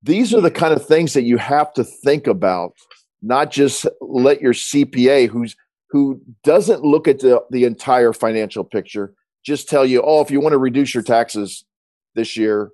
[0.03, 2.75] these are the kind of things that you have to think about,
[3.22, 5.57] not just let your CPA, who's
[5.91, 9.14] who doesn't look at the, the entire financial picture,
[9.45, 11.64] just tell you, oh, if you want to reduce your taxes
[12.16, 12.70] this year,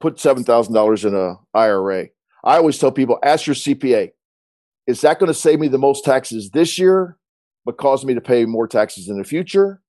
[0.00, 2.08] put seven thousand dollars in a IRA.
[2.44, 4.12] I always tell people, ask your CPA,
[4.86, 7.16] is that going to save me the most taxes this year,
[7.64, 9.80] but cause me to pay more taxes in the future?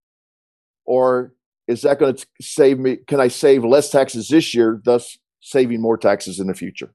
[0.86, 1.34] or
[1.68, 2.98] is that going to save me?
[3.08, 6.94] Can I save less taxes this year, thus saving more taxes in the future?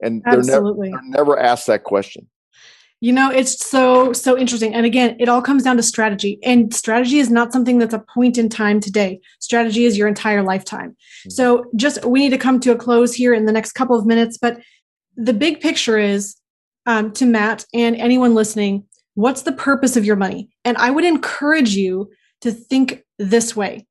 [0.00, 2.28] And they're never, they're never asked that question.
[3.00, 4.74] You know, it's so, so interesting.
[4.74, 6.40] And again, it all comes down to strategy.
[6.42, 9.20] And strategy is not something that's a point in time today.
[9.38, 10.90] Strategy is your entire lifetime.
[10.90, 11.30] Mm-hmm.
[11.30, 14.04] So just we need to come to a close here in the next couple of
[14.04, 14.36] minutes.
[14.36, 14.58] But
[15.16, 16.37] the big picture is
[16.88, 18.84] um, to Matt and anyone listening
[19.18, 20.48] what's the purpose of your money?
[20.64, 22.08] And I would encourage you
[22.40, 23.84] to think this way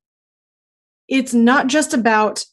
[1.06, 2.44] it's not just about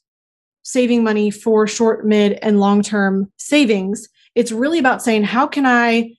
[0.64, 4.10] saving money for short, mid, and long term savings.
[4.36, 6.16] It's really about saying, how can I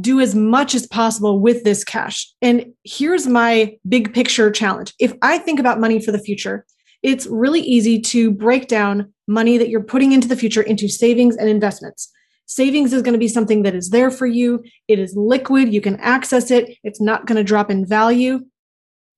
[0.00, 2.32] do as much as possible with this cash?
[2.42, 4.92] And here's my big picture challenge.
[4.98, 6.66] If I think about money for the future,
[7.04, 11.36] it's really easy to break down money that you're putting into the future into savings
[11.36, 12.10] and investments.
[12.46, 14.62] Savings is going to be something that is there for you.
[14.88, 15.72] It is liquid.
[15.74, 16.78] You can access it.
[16.84, 18.40] It's not going to drop in value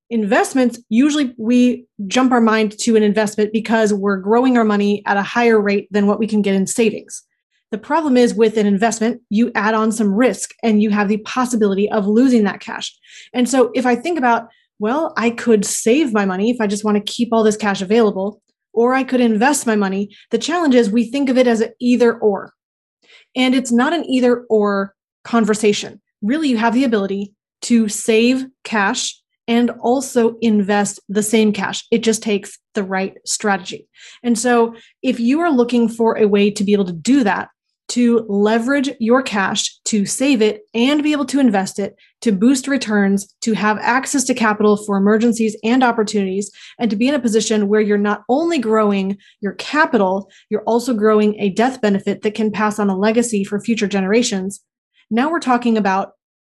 [0.09, 5.17] investments usually we jump our mind to an investment because we're growing our money at
[5.17, 7.23] a higher rate than what we can get in savings
[7.71, 11.17] the problem is with an investment you add on some risk and you have the
[11.17, 12.95] possibility of losing that cash
[13.33, 14.47] and so if i think about
[14.79, 17.81] well i could save my money if i just want to keep all this cash
[17.81, 18.41] available
[18.73, 22.17] or i could invest my money the challenge is we think of it as either
[22.17, 22.53] or
[23.35, 29.19] and it's not an either or conversation really you have the ability to save cash
[29.47, 31.83] and also invest the same cash.
[31.91, 33.87] It just takes the right strategy.
[34.23, 37.49] And so, if you are looking for a way to be able to do that,
[37.89, 42.67] to leverage your cash, to save it and be able to invest it, to boost
[42.67, 47.19] returns, to have access to capital for emergencies and opportunities, and to be in a
[47.19, 52.35] position where you're not only growing your capital, you're also growing a death benefit that
[52.35, 54.61] can pass on a legacy for future generations.
[55.09, 56.11] Now we're talking about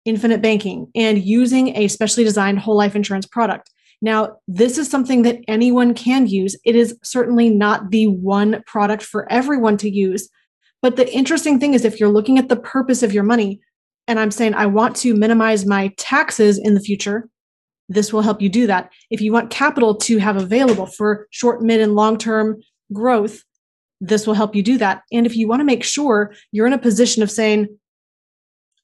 [0.06, 3.70] infinite banking and using a specially designed whole life insurance product.
[4.02, 6.58] Now, this is something that anyone can use.
[6.66, 10.30] It is certainly not the one product for everyone to use.
[10.84, 13.62] But the interesting thing is, if you're looking at the purpose of your money,
[14.08, 17.30] and I'm saying, I want to minimize my taxes in the future,
[17.88, 18.92] this will help you do that.
[19.10, 22.62] If you want capital to have available for short, mid, and long term
[22.92, 23.44] growth,
[24.02, 25.04] this will help you do that.
[25.14, 27.68] And if you want to make sure you're in a position of saying,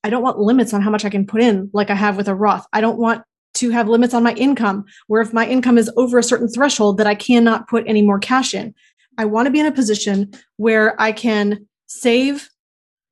[0.05, 2.29] I don't want limits on how much I can put in, like I have with
[2.29, 2.65] a Roth.
[2.71, 3.23] I don't want
[3.55, 6.97] to have limits on my income, where if my income is over a certain threshold,
[6.97, 8.73] that I cannot put any more cash in.
[9.17, 12.49] I want to be in a position where I can save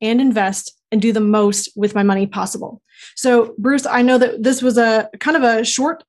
[0.02, 2.82] and invest and do the most with my money possible.
[3.16, 6.04] So, Bruce, I know that this was a kind of a short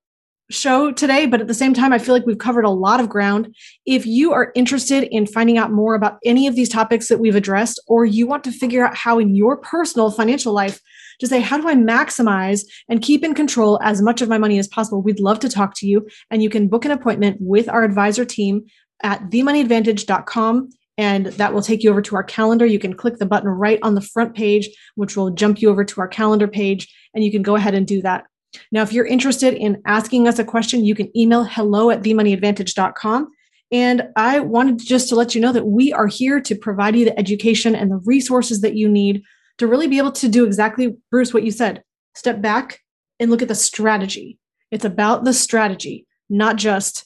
[0.51, 3.09] show today, but at the same time, I feel like we've covered a lot of
[3.09, 3.55] ground.
[3.85, 7.35] If you are interested in finding out more about any of these topics that we've
[7.35, 10.79] addressed, or you want to figure out how in your personal financial life
[11.19, 14.57] to say, how do I maximize and keep in control as much of my money
[14.57, 15.01] as possible?
[15.01, 16.07] We'd love to talk to you.
[16.31, 18.65] And you can book an appointment with our advisor team
[19.03, 20.69] at themoneyadvantage.com.
[20.99, 22.65] And that will take you over to our calendar.
[22.65, 25.85] You can click the button right on the front page, which will jump you over
[25.85, 26.93] to our calendar page.
[27.13, 28.25] And you can go ahead and do that.
[28.73, 33.29] Now, if you're interested in asking us a question, you can email hello at themoneyadvantage.com.
[33.71, 37.05] And I wanted just to let you know that we are here to provide you
[37.05, 39.23] the education and the resources that you need
[39.59, 41.81] to really be able to do exactly, Bruce, what you said
[42.13, 42.81] step back
[43.21, 44.37] and look at the strategy.
[44.69, 47.05] It's about the strategy, not just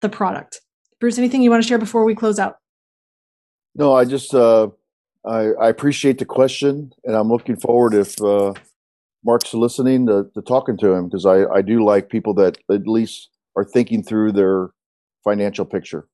[0.00, 0.60] the product.
[1.00, 2.56] Bruce, anything you want to share before we close out?
[3.76, 4.68] No, I just, uh,
[5.24, 8.54] I, I appreciate the question and I'm looking forward if, uh,
[9.24, 12.86] Mark's listening to, to talking to him because I, I do like people that at
[12.86, 14.70] least are thinking through their
[15.24, 16.06] financial picture.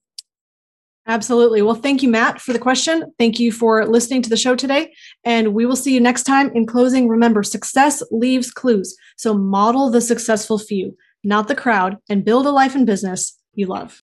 [1.07, 1.63] Absolutely.
[1.63, 3.13] Well, thank you, Matt, for the question.
[3.19, 4.93] Thank you for listening to the show today.
[5.25, 6.51] And we will see you next time.
[6.55, 8.97] In closing, remember success leaves clues.
[9.17, 13.67] So model the successful few, not the crowd, and build a life and business you
[13.67, 14.03] love.